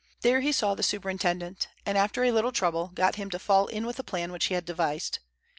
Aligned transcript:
There 0.21 0.41
he 0.41 0.51
saw 0.51 0.73
the 0.73 0.81
superintendent, 0.81 1.67
and 1.85 1.95
after 1.95 2.23
a 2.23 2.31
little 2.31 2.51
trouble 2.51 2.87
got 2.95 3.17
him 3.17 3.29
to 3.29 3.37
fall 3.37 3.67
in 3.67 3.85
with 3.85 3.97
the 3.97 4.03
plan 4.03 4.31
which 4.31 4.45
he 4.45 4.55
had 4.55 4.65
devised. 4.65 5.19